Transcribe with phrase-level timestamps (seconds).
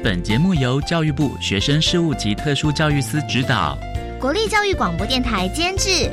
[0.00, 3.76] 本节目由教育部学生事务及特殊教育司指导，
[4.20, 6.08] 国立教育广播电台监制。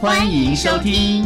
[0.00, 1.22] 欢迎收听。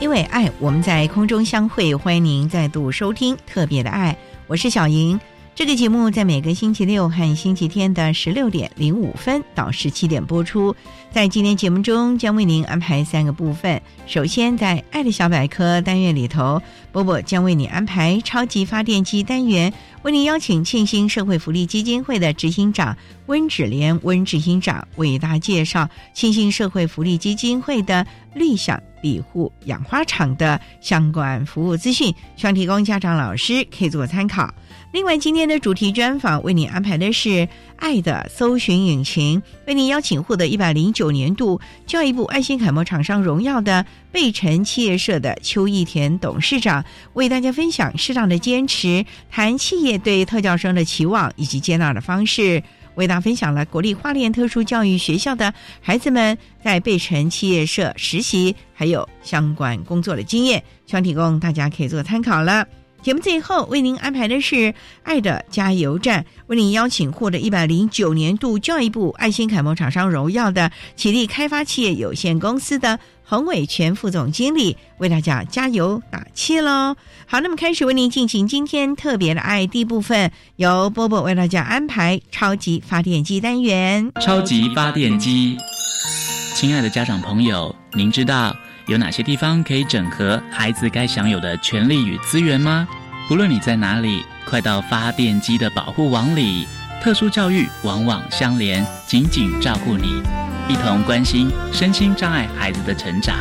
[0.00, 4.16] 因为爱，我们在空中相会，欢迎您再度收听特别的爱，
[4.48, 5.20] 我是小莹。
[5.58, 10.72] 这个节目在每个星期六和星期天的十六点零五分到十七点播出。
[11.10, 13.82] 在今天节目中，将为您安排三个部分。
[14.06, 34.52] 首先，在《爱的小百科》单元里头，波波将为你安排“超级发电机”单元，为您邀请庆兴社会福利基金会的执行长温芷莲温执行长为大家介绍庆兴社会福利基金会的绿想庇护养花场的相关服务资讯，希望提供家长、老师可以做参考。
[34.92, 37.28] 另外，今天的主题专访为你安排的是
[37.76, 52.62] 《爱的搜寻引擎》，为您邀请获得一百零九年度教育部爱心楷模厂商荣耀的贝城企业社的邱义田董事长，为大家分享适当的坚持，谈企业对特教生的期望以及接纳的方式。
[52.98, 62.66] 为大家分享了国立花莲特殊教育学校的孩子们在贝城企业社实习还有相关工作的经验，希望提供大家可以做参考了。
[63.00, 64.56] 节目最后为您安排的是
[65.04, 76.96] 《爱的加油站》，为您邀请获得一百零九年度教育部爱心楷模厂商荣耀的启力开发企业有限公司的洪伟全副总经理，为大家加油打气喽！
[77.26, 84.10] 好，那么开始为您进行今天特别的 ID 部分，由波波为大家安排超级发电机单元。
[84.18, 85.58] 超级发电机，
[86.54, 88.56] 亲爱的家长朋友，您知道？
[88.86, 92.88] 有哪些地方可以整合孩子该享有的权利与资源吗？
[93.30, 96.66] 无论你在哪里，快到发电机的保护网里。
[97.00, 100.20] 特殊教育往往相连，紧紧照顾你，
[100.68, 103.38] 一同关心身心障碍孩子的成长。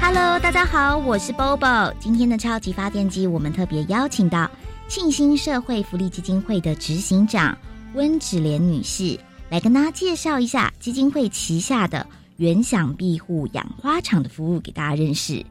[0.00, 1.92] Hello，大家好，我是 Bobo。
[1.98, 4.48] 今天的超级发电机，我们特别邀请到
[4.86, 7.58] 庆兴社会福利基金会的执行长
[7.94, 9.18] 温芷莲女士，
[9.50, 12.06] 来跟大家介绍一下基金会旗下的。
[12.36, 15.44] 原想庇护养花场的服务给大家认识。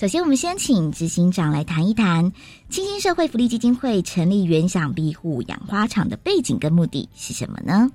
[0.00, 2.32] 首先，我们先请执行长来谈一谈
[2.70, 7.86] 清新社会福利基金会成立原想庇护养花场的背景跟目的是什么呢？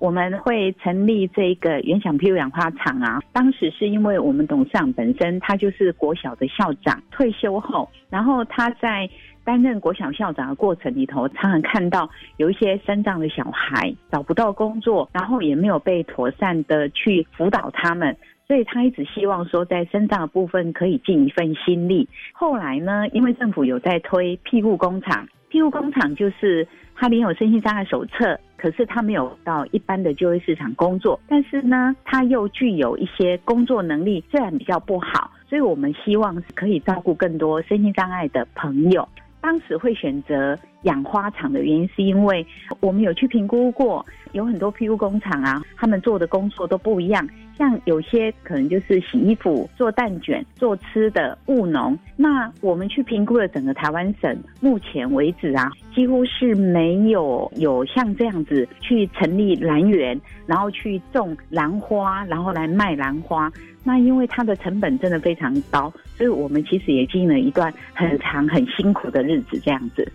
[0.00, 9.08] 我们会成立这个原想庇护养花场啊，当时是因为我们董事长本身他就是国小的校长，退休后，然后他在。
[9.44, 22.08] 担任国小校长的过程里头，常常看到有一些身障的小孩找不到工作，然后也没有被妥善的去辅导他们，所以他一直希望说在身障的部分可以尽一份心力。
[22.32, 39.08] 后来呢，因为政府有在推庇护工厂，庇护工厂就是他领有身心障碍手册，可是他没有到一般的就业市场工作，但是呢，他又具有一些工作能力，虽然比较不好，所以我们希望是可以照顾更多身心障碍的朋友。
[39.40, 42.44] 当时会选择养花厂的原因，是因为
[42.80, 47.28] 我们有去评估过，有很多庇护工厂啊，他们做的工作都不一样。
[47.56, 51.98] 像有些可能就是洗衣服、做蛋卷、做吃的务农。
[52.16, 63.50] 那我们去评估了整个台湾省，目前为止啊，几乎是没有有像这样子去成立兰园，然后去种兰花，然后来卖兰花。
[63.82, 70.12] 那因为它的成本真的非常高，所以我们其实也经历了一段很长、很辛苦的日子，这样子。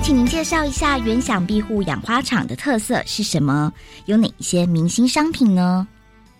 [0.00, 3.70] 请您介绍一下原想庇护养花场的特色是什么？
[4.06, 5.86] 有哪一些明星商品呢？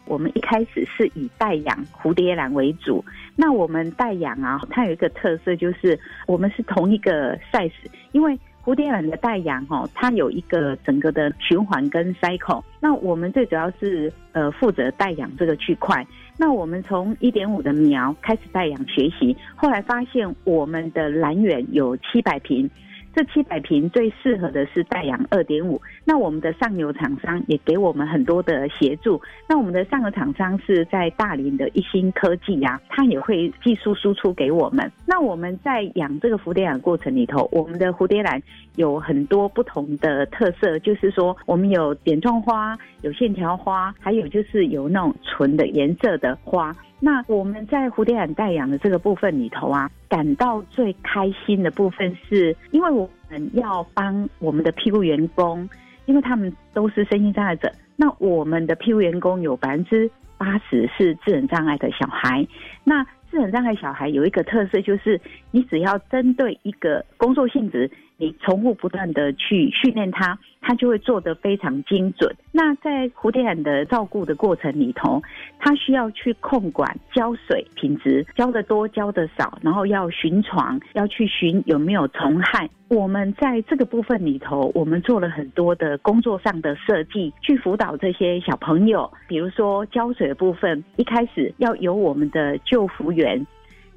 [0.06, 3.04] 我们一开始是以代养蝴蝶兰为主。
[3.36, 7.70] 那我们代养啊，它有一个特色，就是我们是同一个 size，
[8.12, 8.38] 因为。
[8.64, 12.62] 蝴蝶兰的带养哈，它有一个整个的循环跟 cycle。
[12.80, 16.06] 那我们最主要是呃负责带养这个区块。
[16.36, 22.68] 那我们从一点五的苗开始带养学习，后来发现我们的兰园有七百平。
[23.14, 29.20] 这七百平最适合的是代养二点五，那我们的上游厂商也给我们很多的协助。
[29.48, 34.90] 那我们的上游厂商是在大林的一星科技呀，它也会技术输出给我们。
[35.04, 38.40] 那我们在养这个蝴蝶兰过程里头，我们的蝴蝶兰
[38.76, 46.74] 有很多不同的特色，就是说我们有点状花、有线条花，还有就是有那种纯的颜色的花。
[47.00, 55.68] 那我们在蝴蝶兰带养的这个部分里头啊，感到最开心的部分是，因为我们要帮我们的庇护员工，
[56.06, 62.46] 因为他们都是身心障碍者，那我们的庇护员工有百分之八十是智能障碍的小孩，
[62.82, 65.20] 那智能障碍小孩有一个特色就是，
[65.52, 67.90] 你只要针对一个工作性质。
[68.20, 72.34] 你重复不断的去训练它，它就会做得非常精准。
[72.50, 75.22] 那在蝴蝶兰的照顾的过程里头，
[75.60, 82.68] 它需要去控管浇水品质，浇的多，浇的少，然后要巡床，要去巡有没有虫害。
[82.88, 89.08] 我们在这个部分里头，我们做了很多的工作上的设计，去辅导这些小朋友。
[89.28, 93.46] 比如说浇水的部分，一开始要由我们的救福员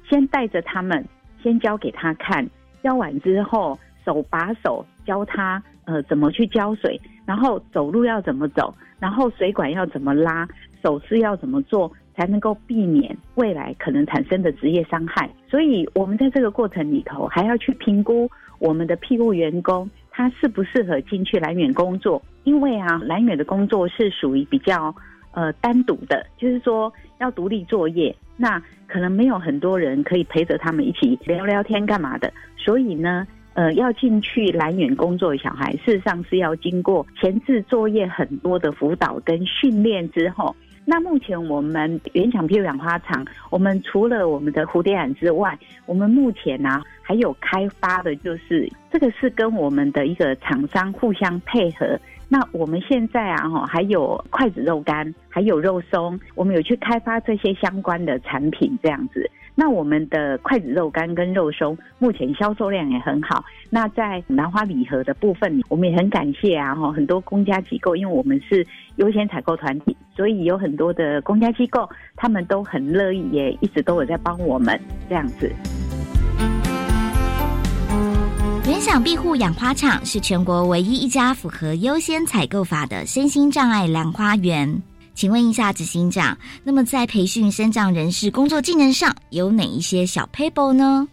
[0.08, 1.04] 先带着他们，
[1.42, 2.48] 先教给他看，
[2.84, 3.76] 教完之后。
[4.04, 10.48] 手把手教他，呃，怎么去浇水，然后走路要怎么走，然后水管要怎么拉，
[10.82, 15.28] 手势要怎么做，才能够避免未来可能产生的职业伤害。
[15.48, 24.94] 所以，我们在这个过程里头，还要去评估我们的庇护员工他适不适合进去蓝远工作，因为啊，蓝远的工作是属于比较
[25.32, 33.26] 呃单独的，就是说要独立作业，那可能没有很多人可以陪着他们一起聊聊天干嘛的，所以呢。
[33.54, 40.54] 呃，要进去蓝远工作的小孩，事实上是要经过前置作业很多的辅导跟训练之后。
[40.84, 45.56] 那目前我们原厂皮养花厂，我们除了我们的蝴蝶兰之外，
[45.86, 51.96] 我们目前呢还有开发的，就是这个是跟我们的一个厂商互相配合。
[52.32, 59.30] 那我们现在啊，哈，还有筷子肉干，还有肉松，我们有去开发这些相关的产品，这样子。
[59.54, 63.44] 那我们的筷子肉干跟肉松目前销售量也很好。
[63.68, 71.86] 那在兰花礼盒的部分，我们也很感谢啊，哈，很多公家机构，因为我们是优先采购团体，所以有很多的公家机构，
[72.16, 75.52] 他们都很乐意，也一直都有在帮我们这样子。
[78.82, 84.82] 想庇护养花场是全国唯一一家符合优先采购法的身心障碍兰花园。
[85.14, 91.06] 请问一下执行长，那么在培训身障人士工作技能上有哪一些小 paper 呢？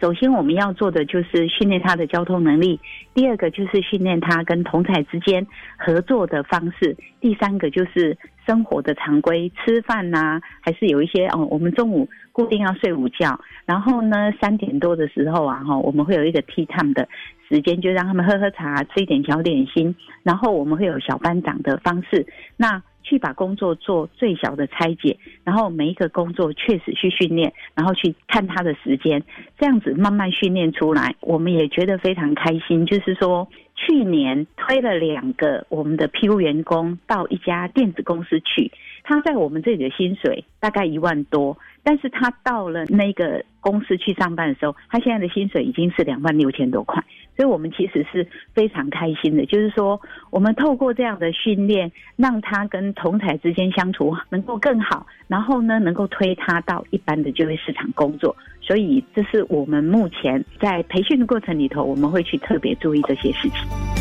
[0.00, 2.80] 首先我们要做的就是训练他的交通能力，
[3.12, 5.46] 第二个就是训练他跟同台之间
[5.76, 12.08] 合作的方式，第三个就是生活的常规，吃饭呐，还是有一些哦，我们中午
[12.40, 17.06] 固定要睡午觉，然后呢三点多的时候啊哈，我们会有一个 tea time 的
[17.48, 22.26] 时间，就让他们喝喝茶，吃一点小点心，然后我们会有小班长的方式，
[22.56, 22.82] 那。
[23.02, 29.20] 去把工作做最小的拆解，然后每一个工作确实去训练，然后去看他的时间，
[29.58, 32.84] 这样子慢慢训练出来，我们也觉得非常开心。
[32.84, 38.70] 就是说，去年推了两个我们的 P U 员工到一家电子公司去，
[39.02, 41.56] 他在我们这里的薪水大概一万多。
[41.82, 47.02] 但是他到了那个公司去上班的时候，他现在的薪水已经是两万六千多块，
[47.36, 49.46] 所以我们其实是非常开心的。
[49.46, 58.36] 就是说，我们透过这样的训练，让他跟同台之间相处能够更好，然后呢，能够推他到一般的就业市场工作。
[58.60, 63.99] 所以，这是我们目前在培训的过程里头，我们会去特别注意这些事情。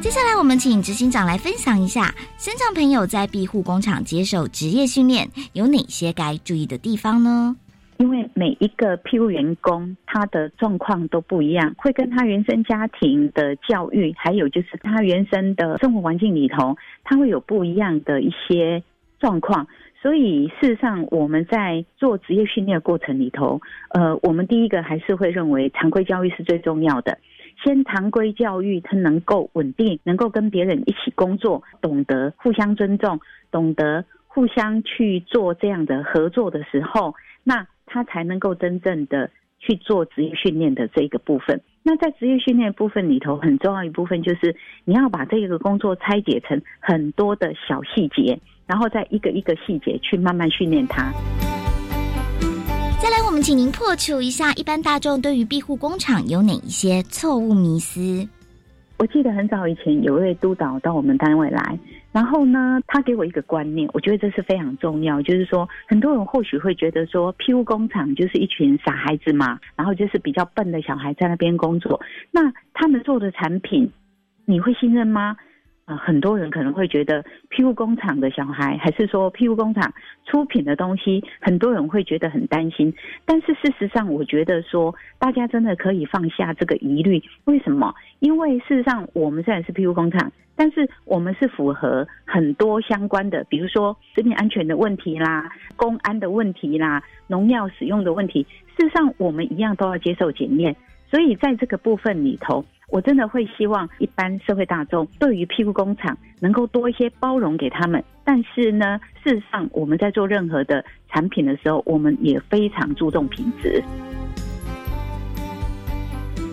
[0.00, 7.56] 接下来，我们请执行长来分享一下，身障朋友在庇护工厂接受职业训练有哪些该注意的地方呢？
[7.98, 18.80] 因为每一个庇护员工他的状况都不一样，会跟他原生家庭的教育，还有就是他原生的生活环境里头，他会有不一样的一些
[19.18, 19.66] 状况。
[20.00, 27.18] 所以事实上，我们在做职业训练的过程里头，呃，我们第一个还是会认为常规教育是最重要的。
[27.64, 41.60] 先常规教育，他能够稳定，能够跟别人一起工作，懂得互相尊重，懂得互相去做这样的合作的时候，那他才能够真正的去做职业训练的这个部分。
[41.82, 51.12] 那在职业训练部分里头，很重要一部分就是你要把这个工作拆解成很多的小细节，然后再一个一个细节去慢慢训练它。
[53.42, 58.26] 请您破除一下一般大众对于庇护工厂有哪一些错误迷思。
[58.98, 61.78] 我记得很早以前有一位督导到我们单位来，
[62.10, 72.00] 然后呢，他给我一个观念，我觉得这是非常重要，就是说很多人或许会觉得说，庇护工厂就是一群傻孩子嘛，然后就是比较笨的小孩在那边工作，
[72.32, 73.88] 那他们做的产品，
[74.46, 75.36] 你会信任吗？
[75.88, 79.90] 啊，很多人可能会觉得庇护工厂的小孩，还是说庇护工厂
[80.26, 82.92] 出品的东西，很多人会觉得很担心。
[83.24, 87.22] 但是事实上，我觉得说大家真的可以放下这个疑虑。
[87.46, 87.94] 为什么？
[88.18, 98.46] 因为事实上我们虽然是庇护工厂，但是我们是符合很多相关的，比如说食品安全的问题啦、公安的问题啦、农药使用的问题。
[98.76, 100.76] 事实上，我们一样都要接受检验。
[101.10, 102.62] 所以在这个部分里头。
[102.90, 113.82] 我真的会希望一般社会大众对于屁股工厂能够多一些包容给他们，但是呢，事实上我们在做任何的产品的时候，我们也非常注重品质。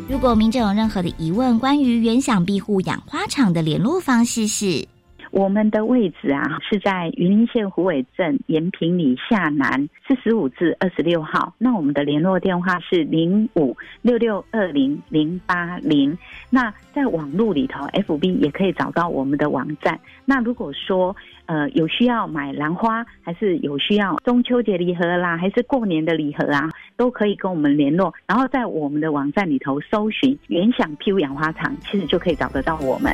[0.10, 4.95] 如果民众有任何的疑问，关于原想庇护养花厂的联络方式是。
[5.36, 11.54] 我们的位置啊，是在云林县虎尾镇延平里下南四十五至二十六号。
[11.58, 16.18] 那我们的联络电话是零五六六二零零八零。
[16.50, 20.00] 那在网络里头，FB 也可以找到我们的网站。
[20.24, 21.14] 那如果说
[21.48, 28.14] 呃有需要买兰花，还是有需要中秋节礼盒啦，还是过年的礼盒啊，都可以跟我们联络。
[28.26, 33.14] 然后在我们的网站里头搜寻“原想 P U 养花厂”，其实就可以找得到我们。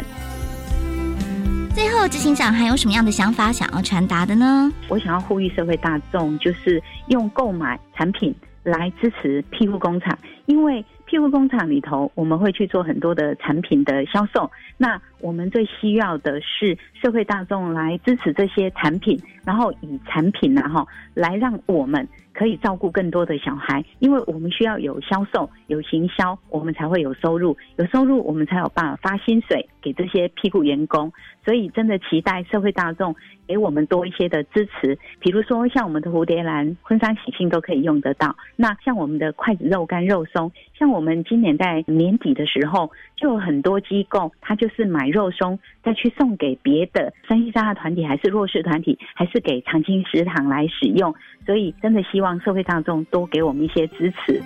[1.74, 4.70] 最后，执行长还有什么样的想法想要传达的呢？
[4.90, 14.50] 我想要呼吁社会大众，就是用购买产品来支持庇护工厂，因为庇护工厂里头我们会去做很多的产品的销售。
[14.78, 22.08] 那我们最需要的是社会大众来支持这些产品，然后以产品然后来让我们。
[22.34, 27.56] 可以照顾更多的小孩，因为我们需要有销售、有行销，我们才会有收入。
[27.76, 31.12] 有收入，我们才有办法发薪水给这些庇护员工。
[31.44, 33.16] 所以，真的期待社会大众
[33.48, 34.98] 给我们多一些的支持。
[35.20, 38.36] 比如说，像我们的蝴蝶兰、婚纱喜庆都可以用得到。
[38.56, 51.14] 那像我们的筷子肉干、肉松，像我们今年在年底的时候，就有很多机构，他就是买肉松再去送给别的三西沙的团体，还是弱势团体，还是给长青食堂来使用。
[51.46, 54.42] 所以，真的希望社会大众多给我们一些支持。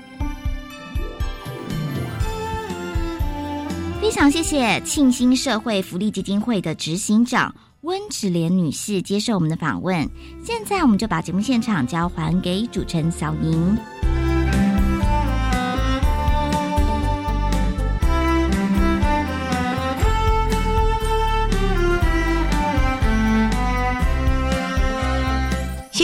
[4.01, 10.07] 非常谢谢庆兴社会福利基金会的执行长温芷莲女士接受我们的访问。
[10.43, 13.77] 现在，我们就把节目现场交还给主持人小莹。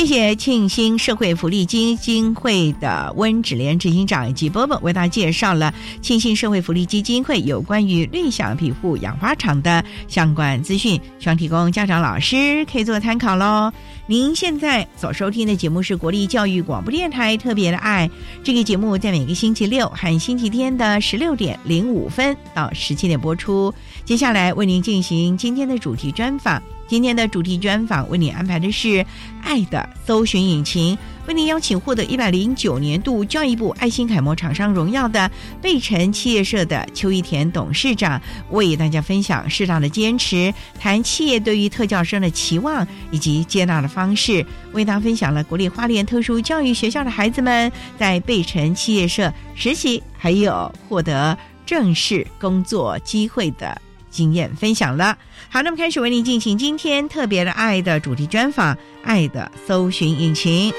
[0.02, 13.72] 谢谢庆兴社会福利基金会的温芷莲执行长以及波波为大家介绍了庆兴社会福利基金会有关于绿小庇护养花场的相关资讯，希望提供家长老师可以做参考喽。
[14.08, 18.10] 您现在所收听的节目是国立教育广播电台特别的爱，
[18.44, 23.72] 这个节目在每个星期六和星期天的十六点零五分到十七点播出。
[24.04, 26.60] 接下来为您进行今天的主题专访。
[26.92, 28.88] 今天的主题专访为你安排的是
[29.42, 30.94] 《爱的搜寻引擎》，
[31.26, 35.32] 为您邀请获得一百零九年度教育部爱心楷模厂商荣耀的
[35.62, 53.82] 贝城企业社的邱一田董事长，为大家分享适当的坚持，谈企业对于特教生的期望以及接纳的方式，为大家分享了国立花莲特殊教育学校的孩子们在贝城企业社实习，还有获得正式工作机会的
[54.12, 55.18] 经验分享了。
[55.50, 60.72] 好，那么开始为您进行今天特别的爱的主题专访，《爱的搜寻引擎》。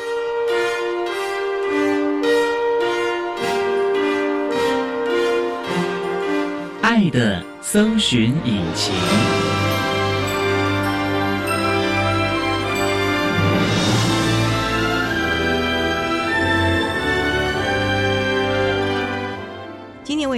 [6.83, 8.93] 爱的搜寻引擎。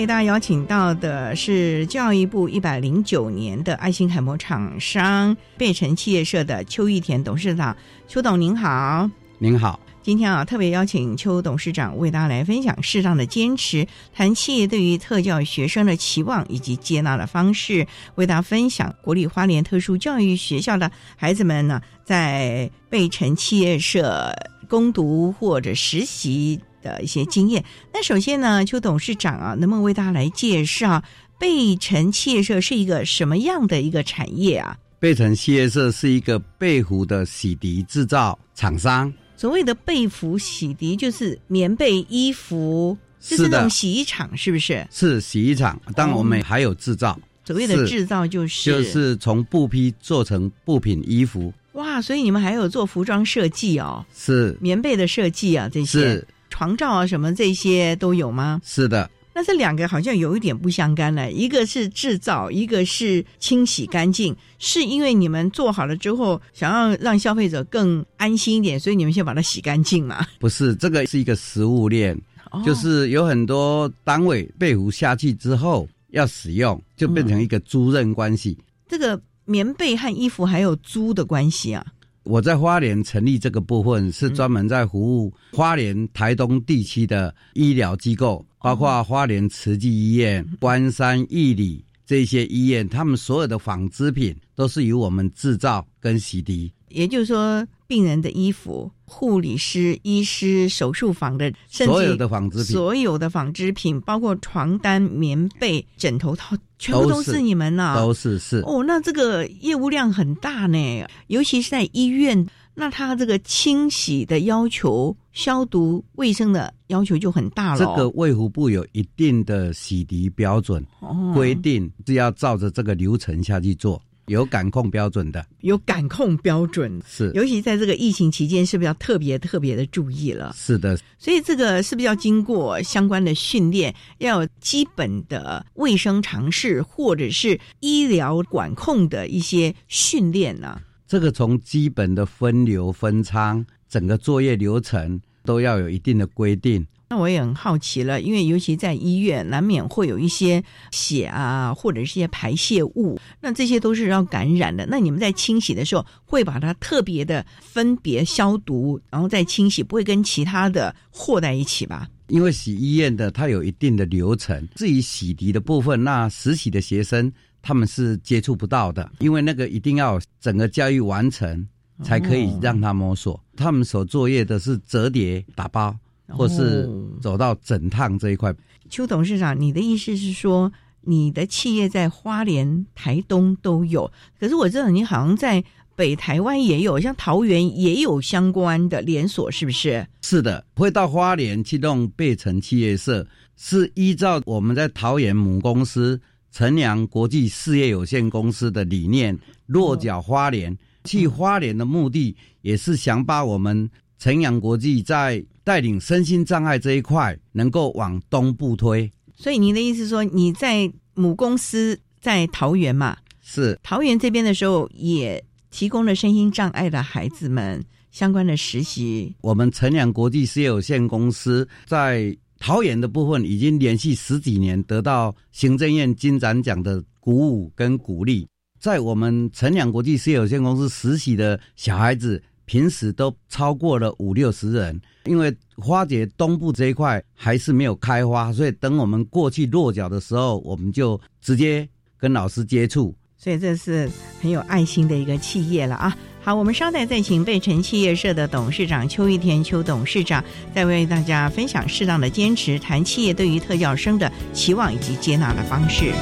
[0.05, 7.75] 为大家邀请到的是教育部一百零九年的爱心楷模厂商贝城企业社的邱玉田董事长，
[8.07, 9.09] 邱董您好，
[9.39, 24.31] 您好，今天啊特别邀请邱董事长为大家来分享适当的坚持，谈企业对于特教学生的期望以及接纳的方式，为大家分享国立花莲特殊教育学校的孩子们呢在贝城企业社
[24.69, 26.61] 攻读或者实习。
[26.85, 27.65] 的一些经验。
[27.93, 31.03] 那首先呢，邱董事长啊，能不能为大家来介绍
[31.41, 34.77] 贝城企业社是一个什么样的一个产业啊？
[35.01, 44.87] 贝城企业社是一个贝湖的洗涤制造厂商，所谓的被服洗涤，就是棉被、衣服，就是那种洗衣厂，是不是？
[44.91, 54.57] 是洗衣厂，当然我们还有制造，所谓的制造就是就是从布匹做成布品衣服，哇，所以你们还有做服装设计哦，是。
[54.59, 56.01] 棉被的设计啊，这些。
[56.01, 58.61] 是床罩啊什么这些都有吗？
[58.65, 70.25] 是的，那这两个好像有一点不相干了，一个是制造，一个是清洗干净，是因为你们做好了之后，想要让消费者更安心一点，所以你们先把它洗干净嘛。
[70.39, 72.17] 不是这个是一个食物链，
[72.53, 78.57] 哦就是有很多单位被服下去之后要使用，就变成一个租赁关系。
[78.89, 81.85] 这个棉被和衣服还有租的关系啊。
[82.25, 96.71] 我在花莲成立这个部分，是专门在服务花莲、台东地区的医疗机构，包括花莲慈济医院、关山义理这些医院，他们所有的纺织品都是由我们制造跟洗涤。
[96.89, 108.59] 也就是说，病人的衣服、护理师、医师、手术房的，甚至所有的纺织品所有的纺织品，包括床单、棉被、枕头套，全部都都是是你们呐、都是是。
[108.67, 117.95] 哦，那这个业务量很大呢，尤其是在医院，那它这个清洗的要求、消毒卫生的要求就很大了哦。
[117.97, 121.33] 这个卫福部有一定的洗涤标准哦。
[121.33, 127.31] 规定，是要照着这个流程下去做，有感控标准的，有感控标准，是。
[127.35, 130.55] 尤其在这个疫情期间，是不是要特别特别的注意了？
[130.57, 146.87] 是的，所以这个是不是要经过相关的训练，要有基本的卫生常识，或者是医疗管控的一些训练呢、这个从基本的分流分仓，整个作业流程都要有一定的规定。
[147.09, 154.87] 那我也很好奇了，因为尤其在医院，难免会有一些血啊，或者是一些排泄物，那这些都是要感染的。
[154.87, 162.09] 那你们在清洗的时候，会把它特别的分别消毒，然后再清洗，不会跟其他的和在一起吧？
[162.29, 167.31] 因为洗医院的它有一定的流程，至于洗涤的部分，那实习的学生
[167.61, 171.69] 他们是接触不到的，因为那个一定要整个教育完成
[172.03, 173.39] 才可以让他摸索。
[173.57, 175.95] 他们所作业的是折叠、打包，
[176.29, 178.55] 或是哦走到整趟这一块。
[178.89, 185.63] 邱董事长，你的意思是说，你的企业在花莲、台东都有，可是我知道你好像在
[185.97, 190.07] 北台湾也有，像桃园也有相关的连锁，是不是？
[190.23, 200.77] 是的，会到花莲去弄贝城企业社，是依照我们在桃园母公司城阳国际事业有限公司的理念，落脚花莲。
[201.05, 209.11] 去花莲的目的也是想把我们城阳国际在带领身心障碍这一块，能够往东部推。
[209.35, 213.17] 所以您的意思说，你在母公司在桃园嘛？
[213.43, 219.35] 是桃园这边的时候，也提供了身心障碍的孩子们相关的实习。
[219.41, 228.47] 我们城阳国际事业有限公司在桃园的部分，已经连续十几年得到行政院金展奖的鼓舞跟鼓励。
[228.79, 235.01] 在我们城阳国际事业有限公司实习的小孩子，平时都超过了五六十人。
[235.25, 243.15] 因为花姐东部这一块还是没有开花，所以等我们过去落脚的时候，我们就直接跟老师接触。
[243.37, 246.17] 所以这是很有爱心的一个企业了啊！
[246.43, 250.43] 好，我们稍待再请贝城企业社的董事长邱玉田邱董事长，
[250.75, 256.13] 再为大家分享适当的坚持，谈企业对于特教生的期望以及接纳的方式。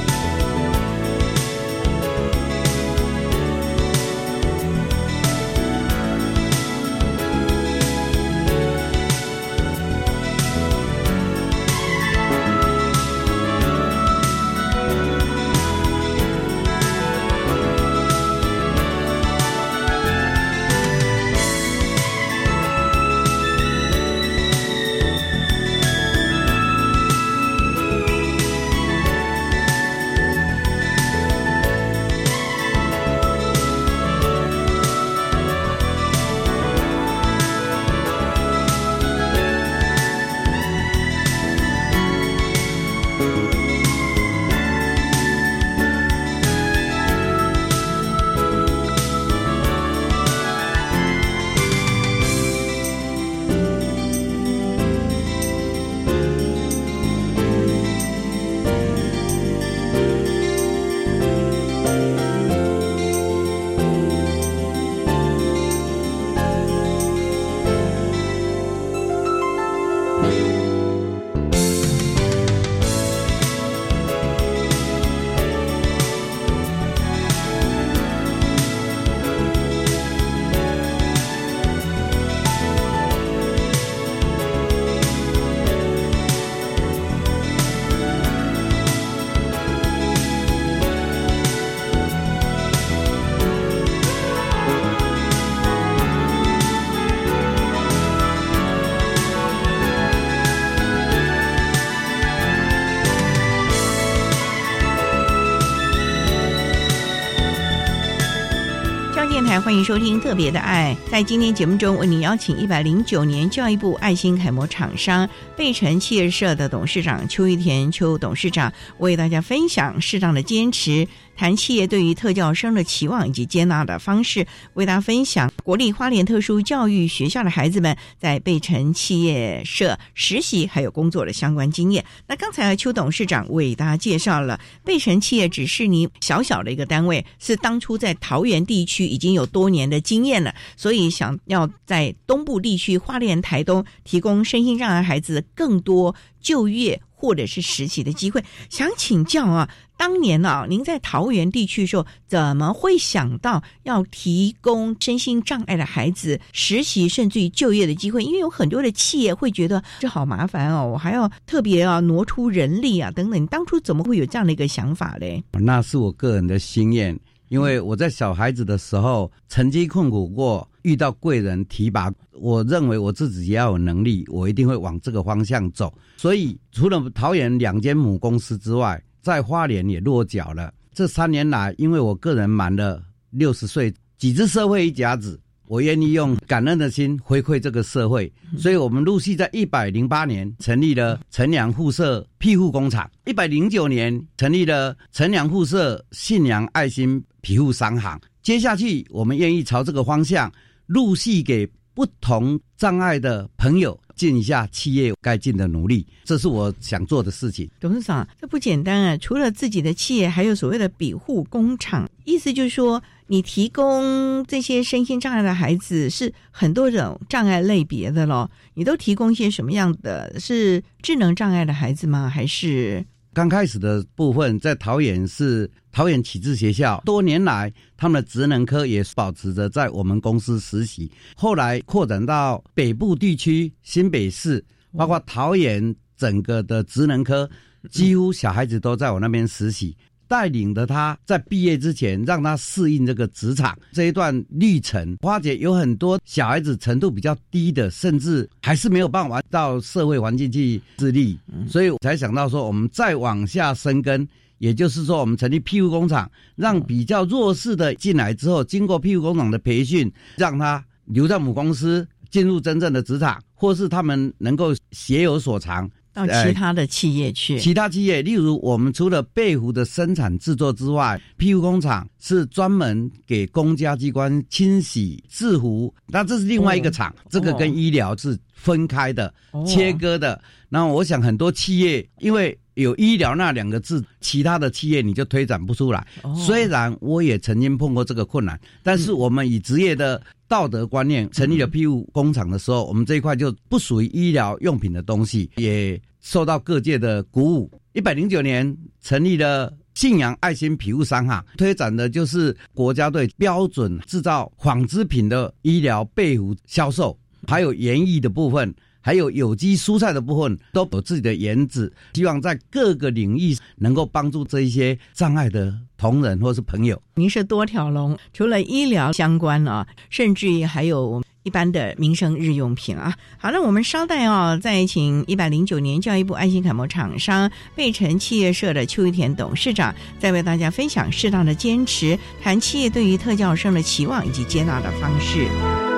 [109.63, 110.93] 欢迎收听《特别的爱》。
[111.09, 121.07] 在今天节目中，为您邀请一百零九年教育部爱心楷模厂商贝城企业社的董事长邱玉田邱董事长，为大家分享适当的坚持。
[121.35, 132.03] 谈企业对于特教生的期望以及接纳的方式，为大家分享国立花莲特殊教育学校的孩子们在贝城企业社实习还有工作的相关经验。
[132.27, 148.43] 那刚才邱董事长为大家介绍了贝城企业只是你小小的一个单位，是当初在桃园地区已经有多年的经验了，所以想要在东部地区花莲台东提供身心障碍孩子更多就业或者是实习的机会。
[148.69, 149.69] 想请教啊。
[149.97, 158.23] 当年啊，您在桃园地区时候，怎么会想到要提供身心障碍的孩子实习，甚至于就业的机会？
[158.23, 163.41] 因为有很多的企业会觉得这好麻烦哦，我还要特别啊挪出人力啊等等。
[163.41, 165.41] 你当初怎么会有这样的一个想法嘞？
[165.51, 175.93] 那是我个人的心愿，因为我在小孩子的时候曾经困苦过，遇到贵人提拔，我认为我自己也要有能力，我一定会往这个方向走。
[176.17, 180.71] 所以除了桃园两间母公司之外，在花莲也落脚了。
[180.93, 188.31] 这三年来，因为我个人满了六十岁，几只社会一甲子，我愿意用感恩的心回馈这个社会。
[188.57, 198.19] 所以，我们陆续在一百零八年成立了陈良互社庇护工厂，一百零九年成立了陈良互社信仰爱心庇护商行。
[198.41, 200.51] 接下去，我们愿意朝这个方向，
[200.85, 203.97] 陆续给不同障碍的朋友。
[204.15, 207.69] 尽一下企业该尽的努力，这是我想做的事情。
[207.79, 209.17] 董事长，这不简单啊！
[209.17, 218.49] 除了自己的企业，还有所谓的庇护工厂，意思就是说，你提供这些身心障碍的孩子是很多种障碍类别的咯。
[218.75, 220.39] 你都提供一些什么样的？
[220.39, 222.29] 是智能障碍的孩子吗？
[222.29, 223.05] 还是？
[223.33, 234.63] 刚开始的部分在桃园是桃园启智学校，多年来他们的职能科也保持着在我们公司实习，后来扩展到北部地区新北市，
[234.95, 237.49] 包括桃园整个的职能科，
[237.89, 239.97] 几乎小孩子都在我那边实习。
[240.33, 245.15] 带领着他在毕业之前，让他适应这个职场这一段历程。
[245.21, 265.87] 花姐有很多小孩子程度比较低的，甚至还是没有办法到社会环境去自立，所以我才想到说，我们再往下深根，也就是说，我们成立庇护工厂，让比较弱势的进来之后，经过庇护工厂的培训，让他留在母公司，进入真正的职场，或是他们能够学有所长。
[266.13, 279.33] 到其他的企业去，其他企业，例如我们除了被服的生产制作之外，庇护工厂是专门给公家机关清洗制服，那这是另外一个厂，这个跟医疗是分开的、
[279.65, 280.39] 切割的。
[280.69, 286.05] 那我想很多企业因为有医疗那两个字，其他的企业你就推展不出来。
[286.35, 290.21] 虽然我也曾经碰过这个困难，但是我们以职业的
[290.53, 297.71] 道德观念成立了庇护工厂的时候，我们这一块就不属于医疗用品的东西，也受到各界的鼓舞。
[297.93, 308.71] 一百零九年成立了信阳爱心皮肤商哈，推展的就是国家队标准制造纺织品的医疗被服销售，还有园艺的部分。
[309.03, 316.99] 还有有机蔬菜的部分都有自己的原子，希望在各个领域能够帮助这一些障碍的同仁或是朋友。
[317.15, 323.13] 您是多条龙，除了医疗相关啊，甚至于还有一般的民生日用品啊。
[323.37, 335.92] 好，那我们稍待哦，再请一百零九年教育部爱心楷模厂商贝城企业社的邱玉田董事长，再为大家分享适当的坚持，谈企业对于特教生的期望以及接纳的方式。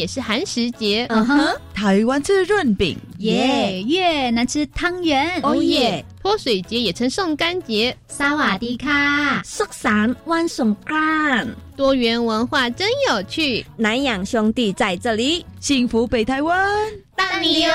[0.00, 1.06] 也是寒食节。
[1.10, 7.94] 嗯哼，台湾吃润饼，耶，越南吃汤圆，哦耶，泼水节也称送干节。
[8.08, 13.64] 萨瓦迪卡，苏散万送干，多元文化真有趣。
[13.76, 16.66] 南洋兄弟在这里，幸福北台湾，
[17.14, 17.70] 大你哟！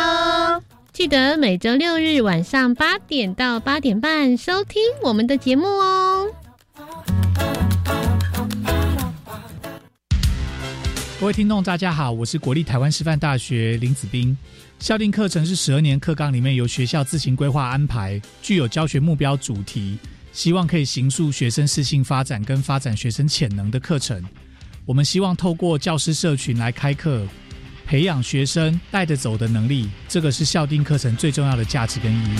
[0.91, 6.27] 记得每周六日晚上八点到八点半收听我们的节目哦。
[11.17, 14.37] 各位听众，大家好，我是国立台湾师范大学林子斌。
[14.79, 19.97] 校定课程是十二年课纲里面由学校自行规划安排，具有教学目标主题，
[20.33, 24.21] 希望可以形塑学生适性发展跟发展学生潜能的课程。
[24.85, 27.25] 我们希望透过教师社群来开课，
[27.85, 32.39] 培养学生带着走的能力，这个是校定课程最重要的价值跟意义。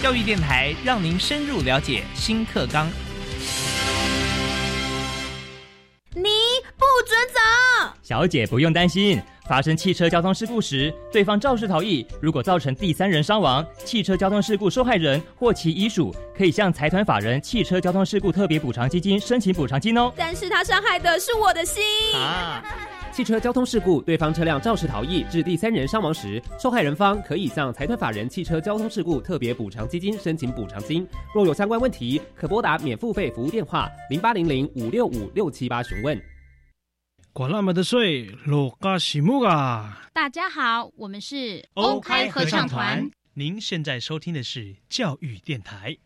[0.00, 2.88] 教育电台让您深入了解新课纲。
[8.10, 9.22] 小姐不用担心。
[9.48, 20.12] 发生汽车交通事故时，对方肇事逃逸，如果造成第三人伤亡，汽车交通事故受害人或其遗属可以向财团法人汽车交通事故特别补偿基金申请补偿金哦。
[20.16, 21.84] 但是他伤害的是我的心
[22.16, 22.60] 啊！
[23.12, 31.06] 汽车交通事故，对方车辆肇事逃逸致第三人伤亡时，受害人方可以向财团法人汽车交通事故特别补偿基金申请补偿金。
[31.32, 36.20] 若有相关问题，可拨打免付费服务电话零八零零五六五六七八询问。
[37.32, 40.02] 管那么的水，落嘎西木啊！
[40.12, 43.08] 大家好，我们是欧开合唱团。
[43.34, 45.96] 您现在收听的是教育电台。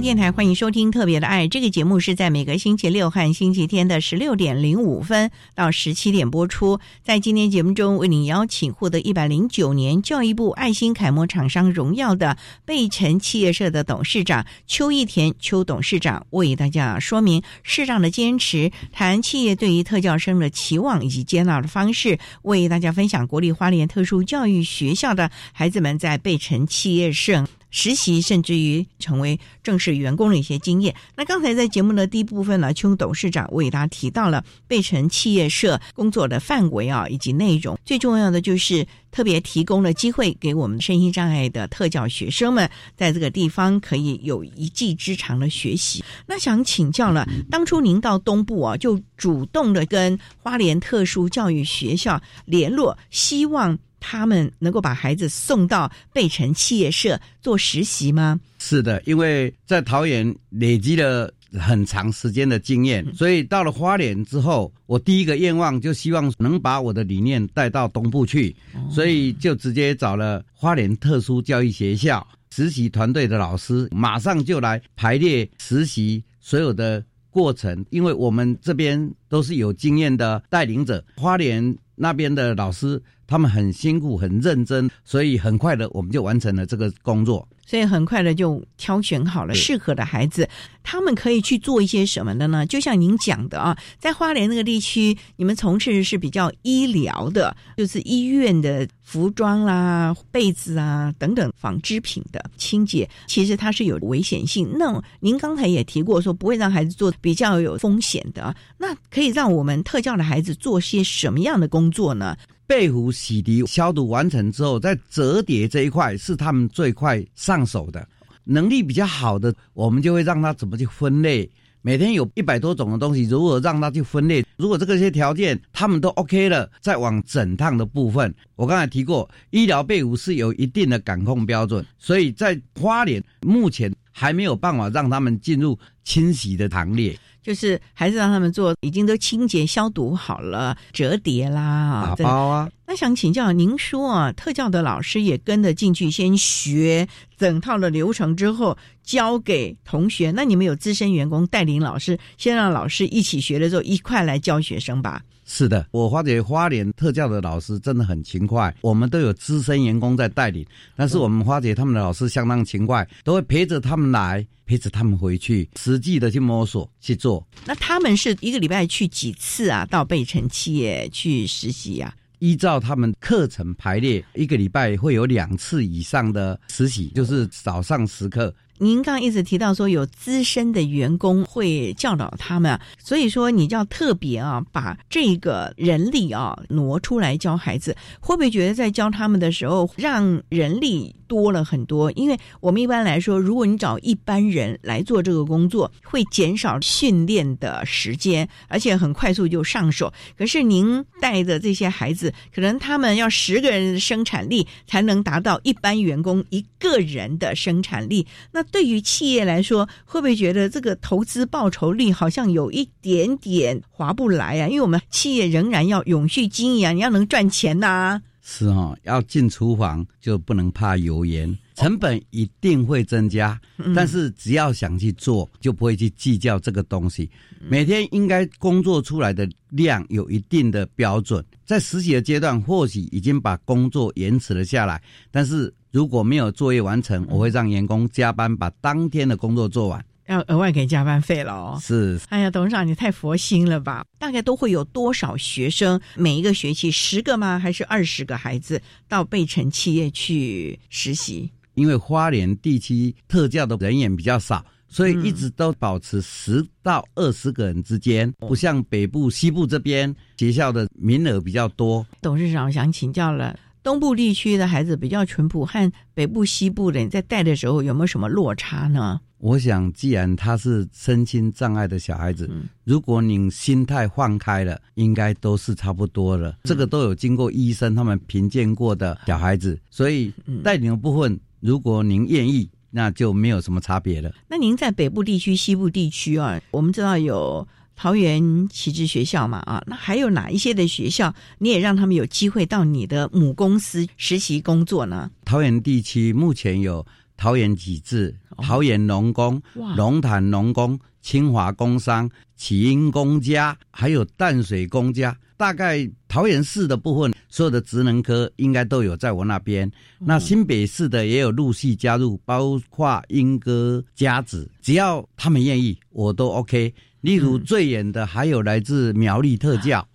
[0.00, 6.80] 电台欢迎收听《特别的爱》这个节目，是在每个星期六和星期天的十六点零五分到十七点播出。
[7.02, 27.44] 在今天节目中，为您邀请获得一百零九年教育部爱心楷模厂商荣耀的贝城企业社的董事长邱义田邱董事长，为大家说明市长的坚持，谈企业对于特教生的期望以及接纳的方式，为大家分享国立花莲特殊教育学校的孩子们在贝城企业社。
[27.70, 30.94] 实习甚至于成为正式员工的一些经验。
[31.16, 37.78] 那刚才在节目的第一部分呢，邱董事长为大家提到了贝城企业社工作的范围啊，以及内容。
[37.84, 46.04] 最重要的就是特别提供了机会给我们身心障碍的特教学生们，在这个地方可以有一技之长的学习。
[46.26, 53.78] 那想请教了，当初您到东部啊，就主动的跟花莲特殊教育学校联络，希望。
[54.00, 58.40] 他们能够把孩子送到贝城企业社做实习吗？
[58.58, 68.54] 是的，因为在桃园累积了很长时间的经验，所以到了花莲之后，我第一个愿望就希望能把我的理念带到东部去，
[68.90, 83.02] 所以就直接找了花莲特殊教育学校实习团队的老师，马上就来排列实习所有的过程，因为我们这边都是有经验的带领者，花莲那边的老师。
[83.30, 87.48] 他们很辛苦、很认真，所以很快的我们就完成了这个工作。
[87.64, 90.48] 所以很快的就挑选好了适合的孩子，
[90.82, 92.66] 他们可以去做一些什么的呢？
[92.66, 104.68] 就像您讲的啊，在花莲那个地区，你们从事的是比较医疗的，就是医院的服装啦、被子啊等等纺织品的清洁，其实它是有危险性。
[104.76, 112.36] 那您刚才也提过说，不会让孩子做比较有风险的，那可以让我们特教的孩子做些什么样的工作呢？
[112.70, 118.06] 被服洗涤消毒完成之后，在折叠这一块是他们最快上手的。
[118.44, 121.50] 能力比较好的，我们就会让他怎么去分类。
[121.82, 124.44] 每天有一百多种的东西，如何让他去分类？
[124.56, 128.32] 如果这个些条件他们都 OK 了，再往整烫的部分。
[128.54, 137.18] 我刚才提过，医疗被服是有一定的感控标准，所以在花莲目前还没有办法让他们进入清洗的行列。
[137.42, 142.68] 就是还是让他们做，已经都清洁消毒好了，折叠啦，打包啊。
[142.86, 150.30] 那想请教您说啊，特教的老师也跟着进去先学整套的流程之后，交给同学。
[150.32, 155.22] 那你们有资深员工带领老师，先让老师一起学了之后，一块来教学生吧？
[155.52, 167.44] 是的，我发觉花莲特教的老师真的很勤快，我们都有资深员工在带领，但是我们发觉他们的老师相当勤快，都会陪着他们来，陪着他们回去，实际的去摸索去做。
[167.66, 169.84] 那他们是一个礼拜去几次啊？
[169.86, 172.14] 到贝城企业去实习呀？
[172.38, 178.54] 依照他们课程排列，一个礼拜会有两次以上的实习，就是早上时课。
[178.82, 192.10] 您刚刚一直提到说有资深的员工会教导他们，所以说你就要特别啊把这个人力啊挪出来教孩子，会不会觉得在教他们的时候让人力多了很多？
[192.12, 200.12] 因为我们一般来说，如果你找一般人来做这个工作，会减少训练的时间，而且很快速就上手。
[200.36, 208.64] 可是您带的这些孩子，可能他们要十个人的生产力才能达到一般员工一个人的生产力，那。
[208.72, 214.68] 对于企业来说，会不会觉得这个投资报酬率好像有一点点划不来啊？
[214.68, 218.22] 因为我们企业仍然要永续经营啊，你要能赚钱呐。
[218.52, 223.58] 是哦，要进厨房就不能怕油烟，成本一定会增加。
[223.94, 227.30] 但是只要想去做，就不会去计较这个东西。
[227.60, 235.72] 每天应该工作出来的量有一定的标准，在实习的阶段或许已经把工作延迟了下来，但是。
[235.92, 241.78] 如果没有作业完成，我会让员工加班把当天的工作做完，要额外给加班费了哦。
[241.82, 244.04] 是，哎呀，董事长你太佛心了吧？
[244.18, 246.00] 大概都会有多少学生？
[246.14, 247.58] 每一个学期十个吗？
[247.58, 251.50] 还是二十个孩子到贝城企业去实习？
[251.74, 262.06] 因为花莲地区特教的人员比较少，所以一直都保持十到二十个人之间，不像北部、西部这边学校的名额比较多。
[262.22, 263.58] 董事长想请教了。
[263.82, 269.20] 东部地区的孩子比较淳朴，和北部、西部的你在带的时候有没有什么落差呢？
[269.38, 272.50] 我想，既然他是身心障碍的小孩子，
[272.84, 276.54] 如果你心态放开了，应该都是差不多了。
[276.64, 280.30] 这个都有经过医生他们评鉴过的小孩子，所以
[280.62, 284.30] 带领的部分，如果您愿意，那就没有什么差别了。
[284.46, 287.66] 那您在北部地区、西部地区啊，我们知道有。
[288.02, 295.30] 桃园启智学校嘛，啊，那还有哪一些的学校，你也让他们有机会到你的母公司实习工作呢？
[295.44, 299.60] 桃园地区目前有桃园启智、桃园农工、
[299.96, 305.36] 龙潭农工、清华工商、启英公家，还有淡水公家。
[305.58, 309.92] 大概桃园市的部分，所有的职能科应该都有在我那边。
[310.18, 316.94] 那新北市的也有陆续加入，包括英歌、家子，只要他们愿意，我都 OK。
[317.20, 320.06] 例如最远的还有来自苗栗特教、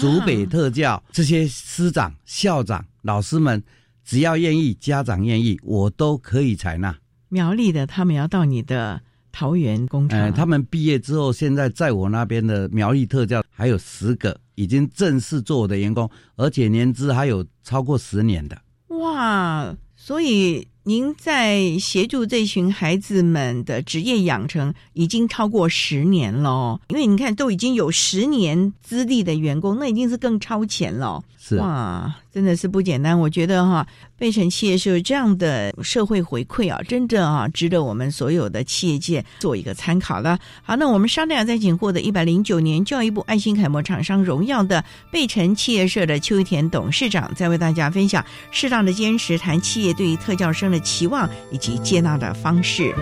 [0.00, 3.62] 竹北特教这些师长、校长、老师们，
[4.04, 6.96] 只要愿意，家长愿意，我都可以采纳。
[7.28, 9.00] 苗栗的他们要到你的
[9.32, 18.60] 桃园工厂，他们毕业之后，现在在我那边的苗栗特教还有十个已经正式做我的员工，而且年资还有超过十年的。
[18.88, 20.68] 哇，所以。
[20.84, 31.22] 您在协助这群孩子们的职业养成已经超过十年了，因为你看都已经有十年资历的员工，那已经是更超前了。
[31.38, 33.18] 是哇，真的是不简单。
[33.18, 40.38] 我觉得哈，贝城企业是有这样的社会回馈啊，真的啊，值得我们所有的企业界做一个参考了。
[40.62, 52.94] 好，那我们商量再请获得一百零九年教育部爱心楷模厂商荣耀的贝城企业社的邱一田董事长，再为大家分享适当的坚持，谈企业对于特教生的期望以及接纳的方式。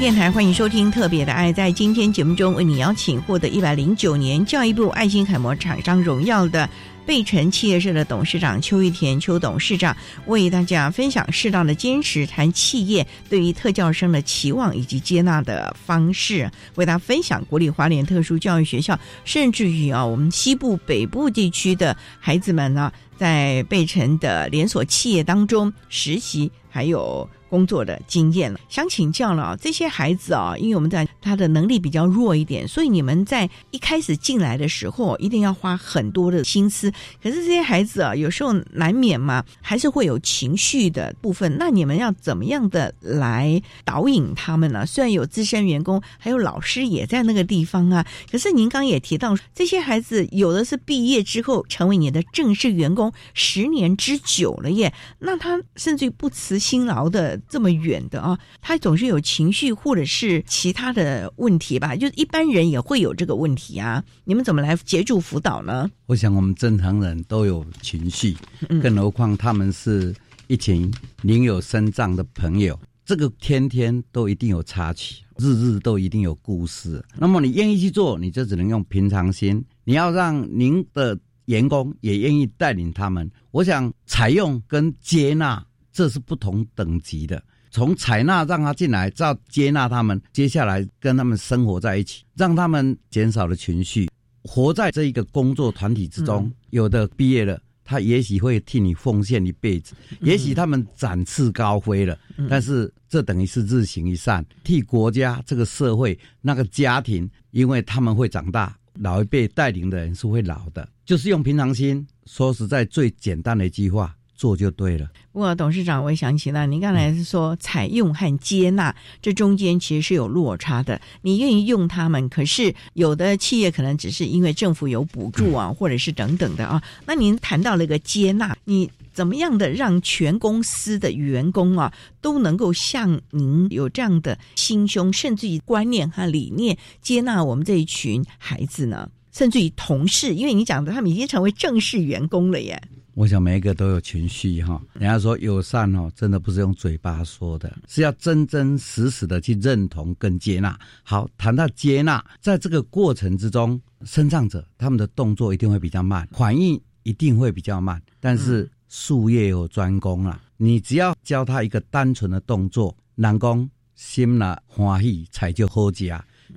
[0.00, 1.52] 电台欢迎收听《特别的爱》。
[1.54, 6.66] 在今天节目中，为你邀请获得一百零九年教育部爱心楷模厂商荣耀的
[7.04, 9.94] 贝城企业社的董事长邱玉田邱董事长，
[10.24, 27.28] 为大家分享适当的坚持，谈企业对于特教生的期望以及接纳的方式，为大家分享国立华联特殊教育学校，甚至于啊，我们西部、北部地区的孩子们呢，在贝城的连锁企业当中实习，还有。
[27.50, 36.90] 工作的经验了，想请教了啊，这些孩子啊，因为我们在他的能力比较弱一点，所以你们在一开始进来的时候，一定要花很多的心思。
[37.20, 41.56] 可是这些孩子啊，有时候难免嘛，还是会有情绪的部分。
[41.58, 44.86] 那你们要怎么样的来导引他们呢？
[44.86, 57.39] 虽然有资深员工，还有老师也在那个地方啊，可是您刚也提到，这些孩子有的是毕业之后成为你的正式员工十年之久了耶，那他甚至于不辞辛劳的。
[57.48, 61.96] 这么远的啊，他总是有情绪或者是其他的问题吧？
[61.96, 64.02] 就是一般人也会有这个问题啊。
[64.24, 65.90] 你们怎么来协助辅导呢？
[66.06, 68.36] 我想我们正常人都有情绪，
[68.82, 70.14] 更何况他们是
[70.48, 77.02] 一群领有身障的朋友，这个天天都一定有插曲，日日都一定有故事。
[77.16, 79.64] 那么你愿意去做，你就只能用平常心。
[79.84, 83.30] 你要让您的员工也愿意带领他们。
[83.50, 85.64] 我想采用跟接纳。
[85.92, 94.08] 这是不同等级的，从采纳让他进来，到接纳他们，接下来跟他们生活在一起，让他们减少了情绪，
[94.44, 96.50] 活在这一个工作团体之中。
[96.70, 102.16] 有的毕业了，他也许会替你奉献一辈子；，也许他们展翅高飞了，
[102.48, 112.06] 但是这等于是日行一善，替国家、这个社会、那个家庭，因为他们会长大，老一辈带领的人是会老的，就是用平常心。
[112.26, 114.16] 说实在，最简单的一句话。
[114.40, 115.06] 做就对了。
[115.32, 120.98] 不过，董事长，我也想起了，您刚才是说采用和接纳，这中间其实是有落差的。
[121.20, 126.82] 你愿意用他们，可是有的企业可能只是因为政府有补助啊，或者是等等的啊。
[127.04, 139.10] 那您谈到了一个接纳，你怎么样的让全公司的员工啊都能够像您有这样的心胸，甚至于观念和理念，接纳我们这一群孩子呢？
[139.32, 142.82] 甚至于同事，因为你讲的他们已经成为正式员工了耶。
[143.20, 150.74] 我想每一个都有情绪哈，人家说友善哦，真的不是用嘴巴说的，是要真真实实的去认同跟接纳。
[151.02, 158.00] 好，谈到接纳，在这个过程之中，生障者他们的动作一定会比较慢，反应一定会比较慢。
[158.20, 166.08] 但是术业有专攻啊，你只要教他一个单纯的动作，人工心呐欢喜，菜就好吃；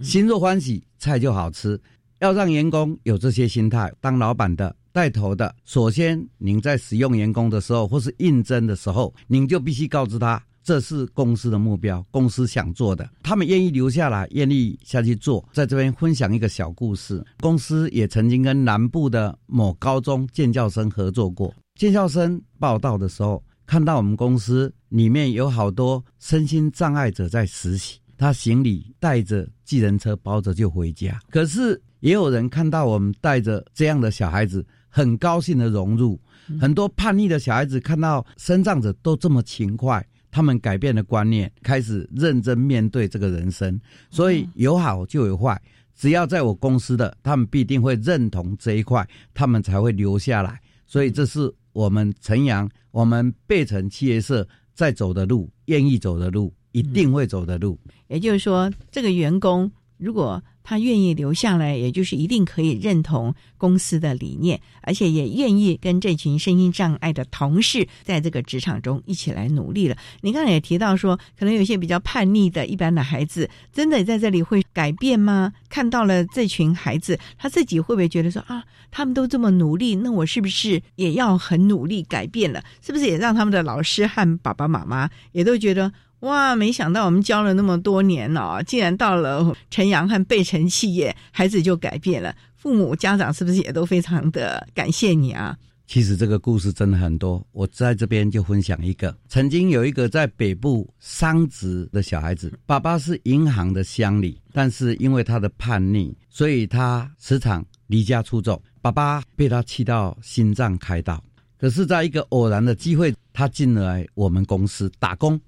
[0.01, 1.78] 心若欢喜，菜就好吃。
[2.20, 4.74] 要让员工有这些心态，当老板的。
[4.94, 15.44] 带头的，首先，您在使用员工的时候，或是应征的时候，您就必须告知他，这是公司的目标，公司想做的，他们愿意留下来，愿意下去做。
[15.52, 21.52] 在这边分享一个小故事，公司也曾经跟南部的某高中建教生合作过。
[21.74, 31.20] 建教生报道的时候，看到我们公司里面有好多身心障碍者在实习，他行李带着，计程车包着就回家。
[31.32, 34.64] 可是也有人看到我们带着这样的小孩子。
[34.96, 36.20] 很高兴的融入，
[36.62, 43.82] 很多叛逆的小孩子看到生长者都这么勤快，他们改变了观念，开始认真面对这个人生。
[44.12, 45.60] 所以有好就有坏，
[45.96, 50.62] 只要在我公司的，他们必定会认同这一块，他们才会留下来。
[50.86, 57.80] 所以这是我们晨阳、我们贝城企业社在走的路，愿意走的路，一定会走的路。
[58.10, 60.39] 也就是说，这个员工如果。
[60.64, 69.95] 他愿意留下来，也就是一定可以认同公司的理念，而且也愿意跟这群身心障碍的同事在这个职场中一起来努力了。
[70.22, 75.53] 你刚才也提到说，可能有些比较叛逆的一般的孩子，真的在这里会改变吗？
[75.70, 82.64] 看到了这群孩子，他自己会不会觉得说啊，他们都这么努力，那我是不是也要很努力改变了？
[82.82, 85.91] 是不是也让他们的老师和爸爸妈妈也都觉得？
[86.24, 92.34] 哇，没想到我们教了那么多年了，竟然到了晨阳和贝城企业，孩子就改变了。
[92.55, 95.57] 父母家长是不是也都非常的感谢你啊？
[95.86, 99.13] 其实这个故事真的很多，我在这边就分享一个。
[99.28, 111.21] 曾经有一个在北部商职的小孩子，爸爸是银行的乡里，但是因为他的叛逆，所以他时常离家出走，爸爸被他气到心脏开刀。
[111.59, 115.39] 可是，在一个偶然的机会，他进来我们公司打工。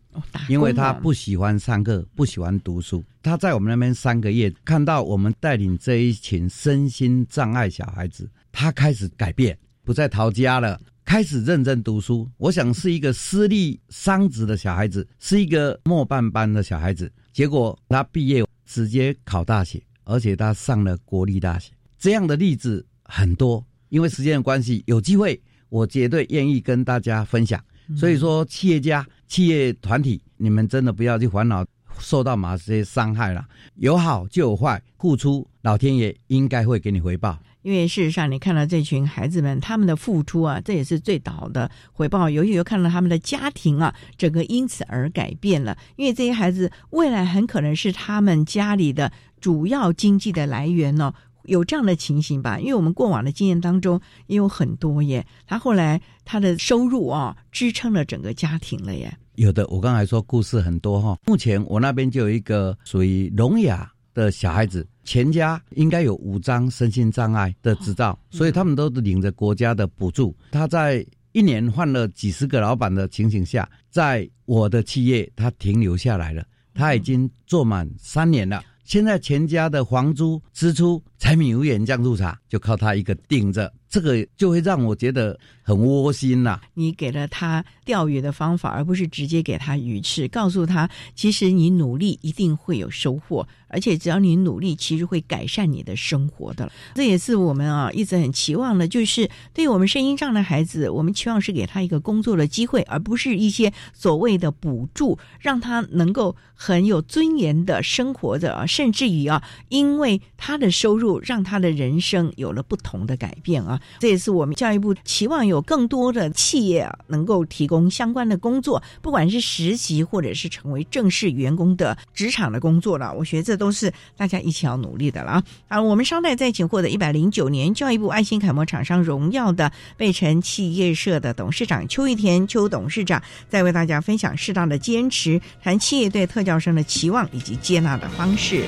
[0.48, 3.04] 因为他不喜欢上课，不喜欢读书。
[3.22, 12.30] 他在我们那边三个月，看到我们带领这一群身心障碍小孩子，他开始改变，不再逃家了，开始认真读书。
[12.38, 17.12] 我想是一个私立商职的小孩子，是一个末班班的小孩子。
[17.34, 21.72] 结果他毕业直接考大学，而且他上了国立大学。
[21.98, 23.66] 这样的例子很多。
[23.90, 25.40] 因为时间的关系，有机会
[25.70, 27.64] 我绝对愿意跟大家分享。
[27.98, 31.66] 所以说，企业家、企业团体，你们真的不要去烦恼
[32.00, 33.46] 受到哪些伤害了。
[33.76, 37.38] 有好就有坏，付出老天爷应该会给你回报。
[37.62, 42.30] 因为事实上，你看到这群孩子们他们的付出啊，这也是最好的回报。
[42.30, 45.76] 尤其又看到他们的家庭啊，整个因此而改变了。
[45.96, 49.12] 因为这些孩子未来很可能是他们家里的
[49.42, 51.14] 主要经济的来源呢。
[51.48, 52.60] 有这样的情形吧？
[52.60, 55.26] 因为我们过往的经验当中也有很多耶。
[55.46, 59.12] 他后来他的收入啊，支撑了整个家庭了耶。
[59.36, 61.18] 有的，我刚才说故事很多哈。
[61.26, 70.36] 目前我那边就有一个属于聋哑的小孩子，全家应该有五张身心障碍的执照，所以他们都领着国家的补助。
[70.52, 76.46] 他在一年换了几十个老板的情形下，在我的企业他停留下来了。
[76.74, 78.62] 他已经做满三年了。
[78.86, 83.74] 现在全家的房租支出、柴米油盐酱醋茶，就靠他一个顶着。
[83.90, 86.60] 这个就会让我觉得很窝心呐。
[86.74, 96.72] 你给了他钓鱼的方法，而不是直接给他鱼吃，告诉他，其实你努力一定会有收获，而且只要你努力，其实会改善你的生活的。
[96.94, 113.82] 这也是我们啊一直很期望的，就是对我们声音障的孩子，我们期望是给他一个工作的机会，而不是一些所谓的补助，让他能够很有尊严的生活着啊，甚至于啊，因为他的收入让他的人生有了不同的改变啊。
[114.00, 123.14] 这也是我们教育部期望有更多的企业啊，能够提供相关的工作，不管是实习或者是成为正式员工的职场的工作了。
[123.14, 125.44] 我觉得这都都是大家一起要努力的了啊！
[125.68, 138.66] 好，我们稍待再请获得一百零九年教育部爱心楷模厂商荣耀的贝城企业社的董事长邱玉田邱董事长，再为大家分享适当的坚持，谈企业对特教生的期望以及接纳的方式。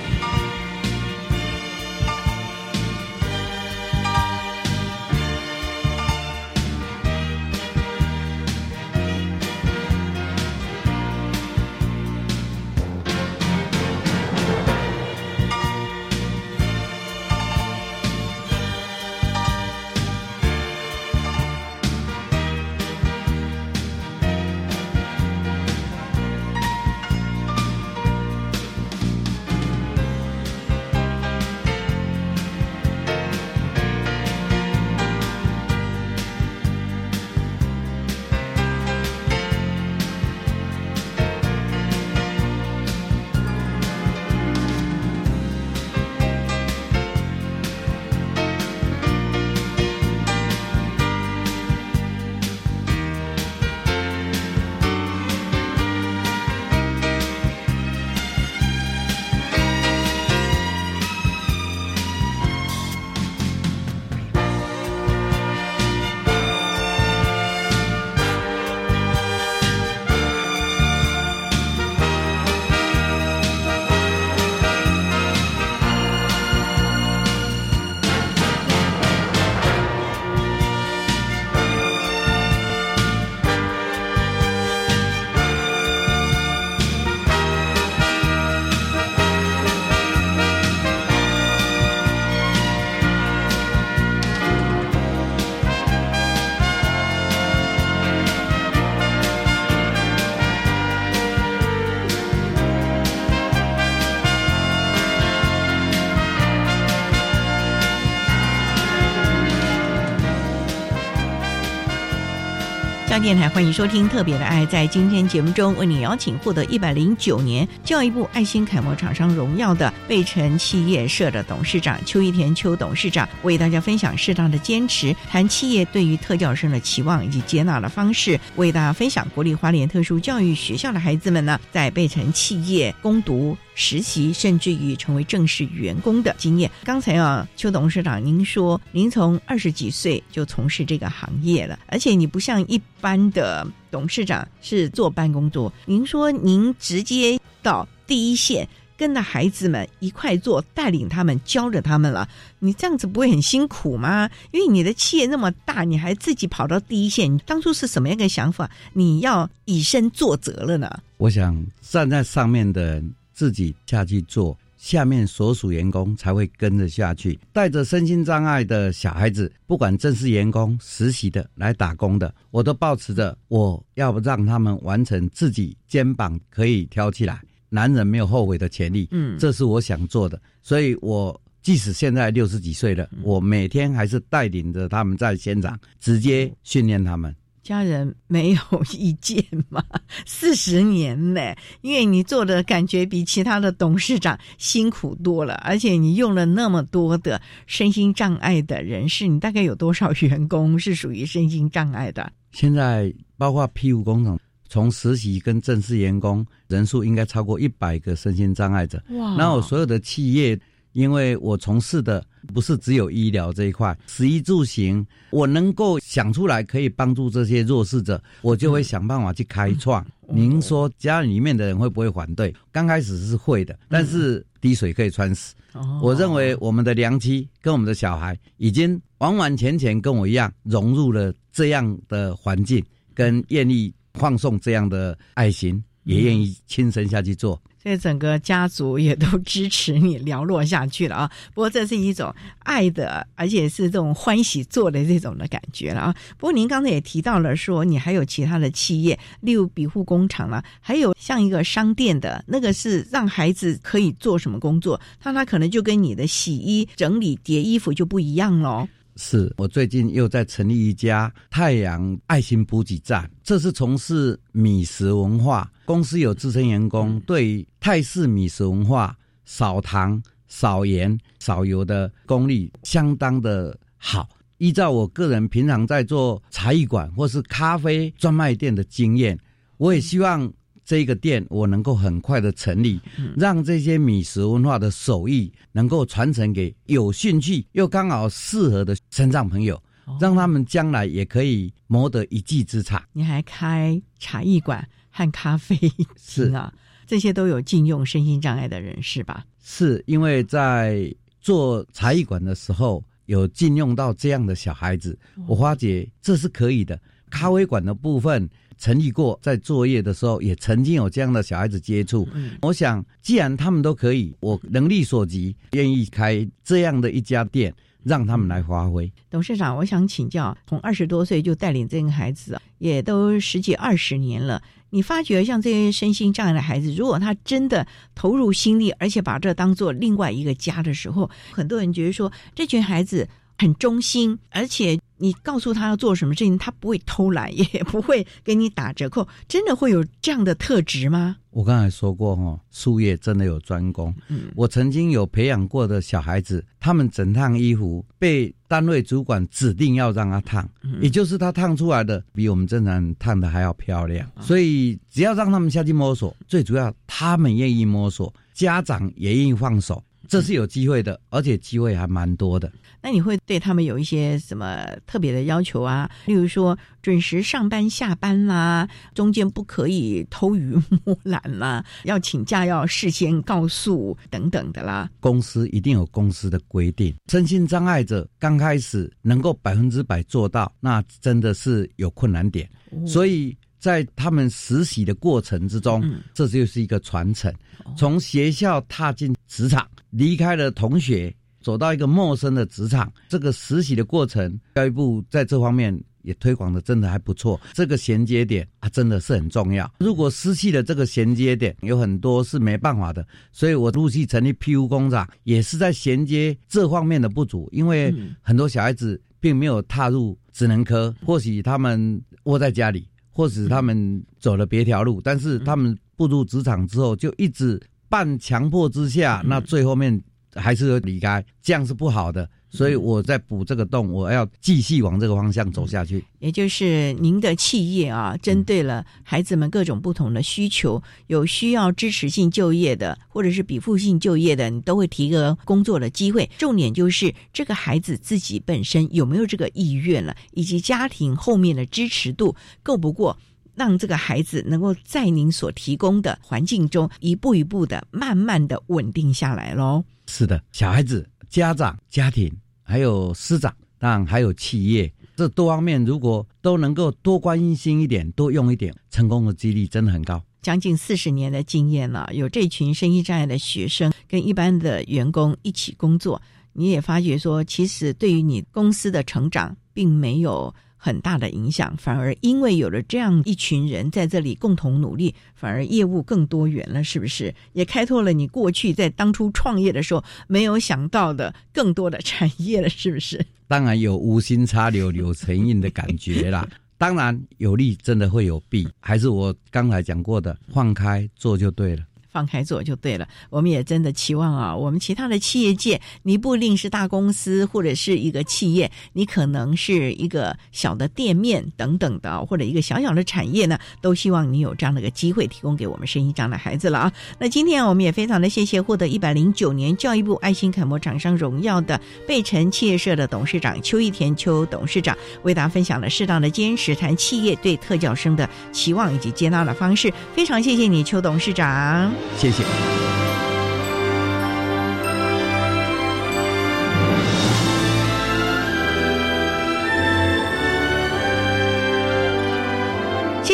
[113.19, 114.63] 电台欢迎收听《特别的爱》。
[114.67, 133.57] 在今天节目中，为你邀请获得一百零九年教育部爱心楷模厂商荣耀的贝城企业社的董事长邱一田邱董事长，为大家分享适当的坚持，谈企业对于特教生的期望以及接纳的方式，为大家分享国立花莲特殊教育学校的孩子们呢，在贝城企业攻读。
[133.79, 136.71] 实习甚至于成为正式员工的经验。
[136.83, 148.67] 刚才啊，邱董事长，您说您从二十几岁就从事这个行业了，而且你不像一般的董事长是坐办公桌，您说您直接到第一线，
[148.97, 152.27] 跟着孩子们一块做，带领他们，教着他们了。
[152.59, 154.29] 你这样子不会很辛苦吗？
[154.51, 158.69] 因为你的企业那么大，你还自己跑到第一线，当初是什么样的想法？
[158.93, 160.99] 你要以身作则了呢？
[161.17, 163.01] 我想站在上面的。
[163.37, 167.39] 自己下去做，下面所属员工才会跟着下去。
[167.53, 177.39] 带着身心障碍的小孩子，不管正式员工、实习的、来打工的，我都保持着我要让他们完成自己肩膀可以挑起来，
[177.69, 179.07] 男人没有后悔的权利。
[179.11, 181.39] 嗯，这是我想做的，所以我。
[181.63, 187.35] 即使现在六十几岁了，我每天还是带领着他们在现场直接训练他们。
[187.61, 188.61] 家人没有
[188.93, 189.83] 意见吗？
[190.25, 191.41] 四十年呢，
[191.81, 202.31] 因为你做的感觉比其他的董事长辛苦多了，而且你用了那么多的身心障碍的人士，你大概有多少员工是属于身心障碍的？
[202.53, 204.39] 现在包括 P 五工厂，
[204.69, 209.01] 从实习跟正式员工人数应该超过一百个身心障碍者。
[209.11, 209.35] 哇！
[209.35, 210.59] 那我所有的企业。
[210.93, 220.03] 因为我从事的不是只有医疗这一块，食衣住行，我能够想出来可以帮助这些弱势者，我就会想办法去开创。
[220.27, 222.51] 您说家里面的人会不会反对？
[222.71, 225.53] 刚开始是会的，但是滴水可以穿石。
[226.01, 237.61] 我认为我们的良妻跟我们的小孩已经完完全全跟我一样融入了这样的环境，跟愿意放送这样的爱心，也愿意亲身下去做。
[237.81, 241.31] 所以整个家族也都支持你寥落下去了啊！
[241.53, 246.15] 不过这是一种爱的，而且是这种欢喜做的这种的感觉了啊！
[246.37, 254.99] 不过您刚才也提到了说，你还有其他的企业，例如庇护工厂了，还有像一个商店的那个是让孩子可以做什么工作？
[255.23, 258.85] 那他可能就跟你的洗衣、整理、叠衣服就不一样喽。
[259.17, 274.29] 是我最近又在成立一家太阳爱心补给站，这是从事米食文化公司，有资深员工对泰式米食文化少糖、少盐、少油的功力相当的好。
[274.59, 279.37] 依照我个人平常在做茶艺馆或是咖啡专卖店的经验，
[279.77, 280.51] 我也希望。
[280.87, 282.97] 这个店我能够很快的成立，
[283.35, 289.77] 让这些米食文化的手艺能够传承给有兴趣又刚好适合的身障朋友，
[290.17, 293.03] 让他们将来也可以谋得一技之长。
[293.11, 295.77] 你还开茶艺馆和咖啡
[296.17, 296.73] 是啊，
[297.05, 299.43] 这些都有禁用身心障碍的人士吧？
[299.61, 305.19] 是因为在做茶艺馆的时候有禁用到这样的小孩子，
[305.49, 306.97] 我发觉这是可以的。
[307.29, 308.49] 咖啡馆的部分。
[308.79, 312.29] 成立过，在作业的时候也曾经有这样的小孩子接触。
[312.61, 317.73] 我想，既然他们都可以，我能力所及，愿意开这样的一家店，
[318.03, 319.11] 让他们来发挥。
[319.31, 324.61] 董事长，我想请教，从二十多岁就带领这个孩子，也都十几二十年了。
[324.91, 334.99] 你发觉像这些身心障碍的孩子，如果他真的投入心力，而且把这当做另外一个家的时候，很多人觉得说，这群孩子很忠心，而且。
[335.17, 339.27] 你告诉他要做什么事情，他不会偷懒， 也不会给你打折扣。
[339.47, 341.37] 真的会有这样的特质吗？
[341.49, 344.13] 我刚才说过哈，术业真的有专攻。
[344.27, 350.69] 嗯，我曾经有培养过的小孩子，他们整烫衣服被单位主管指定要让他烫，
[351.01, 354.29] 也就是他烫出来的比我们正常人烫的还要漂亮。
[354.39, 362.71] 所以只要让他们下去摸索，最主要他们愿意摸索，家长也愿意放手，这是有机会的，而且机会还蛮多的。
[363.01, 366.09] 那你会对他们有一些什么特别的要求啊？
[366.25, 370.75] 例如说准时上班下班啦，中间不可以偷鱼
[371.05, 375.09] 摸懒啦， 要请假要事先告诉等等的啦。
[375.19, 382.69] 公司一定有公司的规定，身心障碍者刚开始能够百分之百做到，那真的是有困难点。
[383.05, 386.03] 所以在他们实习的过程之中，
[386.33, 387.53] 这就是一个传承，
[387.95, 391.33] 从学校踏进职场，离开了同学。
[391.59, 397.59] 走到一个陌生的职场，这个实习的过程，教育部在这方面也推广的真的还不错。
[397.73, 399.91] 这个衔接点啊，真的是很重要。
[399.99, 403.27] 如果失去了这个衔接点，有很多是没办法的。
[403.51, 407.67] 所以我陆续成立 PU 工厂，也是在衔接这方面的不足。
[407.73, 420.21] 因为很多小孩子并没有踏入职能科，或许他们窝在家里，或许他们走了别条路，但是他们步入职场之后，就一直半强迫之下，那最后面。
[420.55, 426.23] 还是离开，这样是不好的，所以我在补这个洞，我要继续往这个方向走下去。
[426.39, 436.49] 也就是您的企业啊，针对了孩子们各种不同的需求，有需要支持性就业的，或者是比附性就业的，你都会提个工作的机会。
[436.57, 443.37] 重点就是这个孩子自己本身有没有这个意愿了，以及家庭后面的支持度够不够。
[443.77, 450.03] 让这个孩子能够在您所提供的环境中一步一步的、慢慢的稳定下来喽。
[450.25, 452.51] 是的，小孩子、家长、家庭，
[452.81, 460.43] 还有师长，当然还有企业，这多方面如果都能够多关心一点、多用一点，成功的几率真的很高。
[460.63, 466.41] 将近四十年的经验了，有这群身心障碍的学生跟一般的员工一起工作，
[466.73, 477.53] 你也发觉说，其实对于你公司的成长并没有很大的影响，反而因为有了这样一群人在这里共同努力，反而业务更多元了，是不是？
[477.73, 483.45] 也开拓了你过去在当初创业的时候没有想到的更多的产业了，是不是？
[483.67, 486.67] 当然有无心插柳柳成荫的感觉啦。
[486.97, 492.03] 当然有利，真的会有弊，还是我刚才讲过的，放开做就对了。
[492.31, 493.27] 放开做就对了。
[493.49, 507.13] 我们也真的期望啊，我们其他的企业界，你不一定是大公司或者是一个企业，你可能是一个小的店面等等的，或者一个小小的产业呢，都希望你有这样的一个机会，提供给我们生意这样的孩子了啊。
[507.39, 520.13] 那今天我们也非常的谢谢获得一百零九年教育部爱心楷模厂商荣耀的贝城企业社的董事长邱义田邱董事长，为大家分享了适当的坚持谈企业对特教生的期望以及接纳的方式。
[520.35, 522.11] 非常谢谢你，邱董事长。
[522.37, 522.63] 谢谢。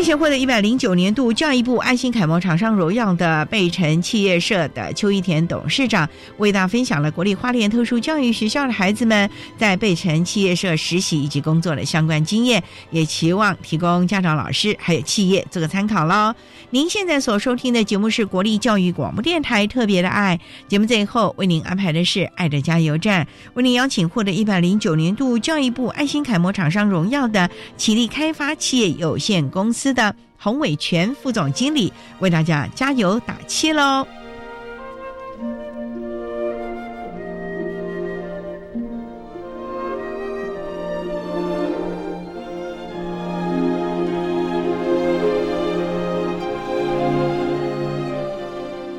[0.04, 16.36] 谢谢获得一百零九年度教育部爱心楷模厂商荣耀的贝城企业社的邱一田董事长，为大家分享了国立花莲特殊教育学校的孩子们在贝城企业社实习以及工作的相关经验，也期望提供家长、老师还有企业做个参考喽。
[16.70, 20.38] 您现在所收听的节目是国立教育广播电台特别的爱
[20.68, 34.06] 节目，最后为您安排的是爱的加油站，为您邀请获得一百零九年度教育部爱心楷模厂商荣耀的启力开发企业有限公司的洪伟全副总经理为大家加油打气喽。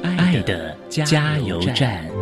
[0.03, 2.14] 爱的加油站。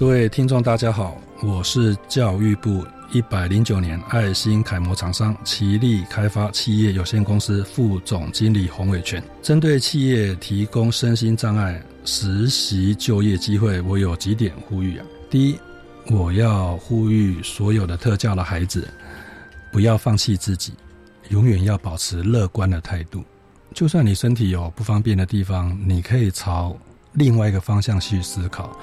[0.00, 9.22] 各位听众，大家好，我是教育部一百零九年爱心楷模厂商奇力开发企业有限公司副总经理洪伟全。
[9.42, 15.04] 针对企业提供身心障碍实习就业机会，我有几点呼吁啊。
[15.28, 15.58] 第一，
[16.06, 18.88] 我要呼吁所有的特教的孩子，
[19.70, 20.72] 不要放弃自己，
[21.28, 23.22] 永远要保持乐观的态度。
[23.74, 26.74] 就算你身体有不方便的地方，你可以朝
[27.12, 28.74] 另外一个方向去思考。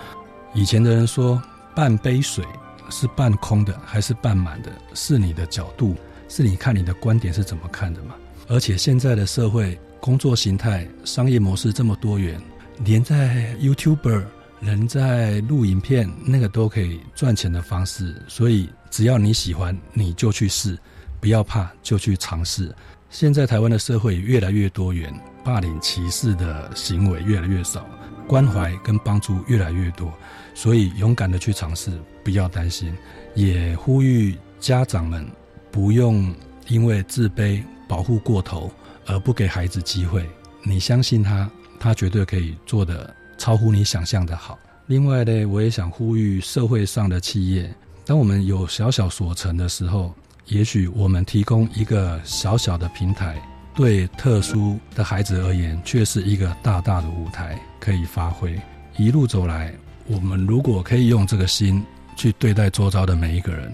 [0.53, 1.41] 以前的人说，
[1.75, 2.45] 半杯水
[2.89, 5.95] 是半空的还是半满的，是你的角度，
[6.27, 8.15] 是你看你的观点是怎么看的嘛？
[8.47, 12.41] 而且现在的社会工作形态、商业模式这么多元，
[12.79, 14.23] 连在 YouTuber
[14.61, 18.15] 人在录影片，那个都可以赚钱的方式。
[18.27, 20.77] 所以只要你喜欢，你就去试，
[21.19, 22.73] 不要怕，就去尝试。
[23.09, 27.85] 现在台湾的社会越来越多元，霸凌歧视的行为越来越少，
[28.27, 30.11] 关怀跟帮助越来越多。
[30.57, 31.91] 所以勇敢的去尝试，
[32.23, 32.91] 不要担心，
[33.35, 35.23] 也呼吁家长们
[35.69, 36.33] 不用
[36.67, 38.71] 因为自卑、保护过头
[39.05, 40.27] 而不给孩子机会。
[40.63, 41.47] 你相信他，
[41.79, 44.57] 他绝对可以做的超乎你想象的好。
[44.87, 47.71] 另外呢，我也想呼吁社会上的企业，
[48.03, 50.11] 当我们有小小所成的时候，
[50.47, 53.39] 也许我们提供一个小小的平台，
[53.75, 58.59] 对特殊的孩子而言，却是一个大大的舞台可以发挥。
[58.97, 59.71] 一路走来。
[60.07, 61.83] 我们如果可以用这个心
[62.15, 63.73] 去对待周遭的每一个人，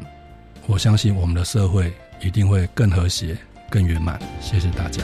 [0.65, 3.38] 我相信我们的社会一定会更和谐、
[3.69, 4.19] 更圆满。
[4.41, 5.03] 谢谢大家。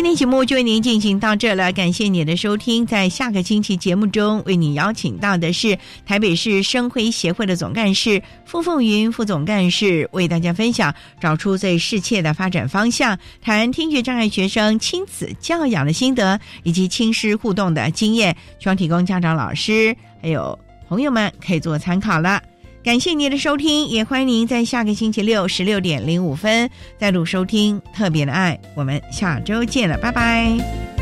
[0.00, 2.86] 今天节目就为您进行到这了，感谢你的收听。
[2.86, 22.40] 在下个星期节目中，为你邀请到的是台北市生辉协会的总干事傅凤云副总干事，为大家分享找出最适切的发展方向，谈听觉障碍学生亲子教养的心得以及亲师互动的经验，希望提供家长、老师还有朋友们可以做参考了。
[22.82, 30.99] 感谢您的收听，也欢迎您在下个星期六十六点零五分再度收听《特别的爱》，我们下周见了，拜拜。